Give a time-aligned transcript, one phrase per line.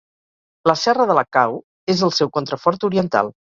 [0.71, 1.59] La Serra de la Cau
[1.97, 3.33] és el seu contrafort oriental.